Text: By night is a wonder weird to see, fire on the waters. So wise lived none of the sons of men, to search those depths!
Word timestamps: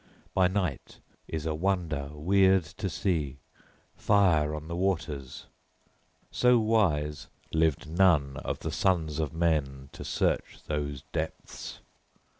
By 0.33 0.47
night 0.47 0.97
is 1.27 1.45
a 1.45 1.53
wonder 1.53 2.09
weird 2.11 2.63
to 2.63 2.89
see, 2.89 3.37
fire 3.95 4.55
on 4.55 4.67
the 4.67 4.75
waters. 4.75 5.45
So 6.31 6.57
wise 6.57 7.27
lived 7.53 7.87
none 7.87 8.37
of 8.37 8.57
the 8.61 8.71
sons 8.71 9.19
of 9.19 9.31
men, 9.31 9.89
to 9.91 10.03
search 10.03 10.63
those 10.65 11.03
depths! 11.13 11.81